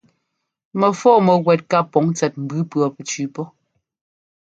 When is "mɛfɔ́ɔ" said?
0.79-1.19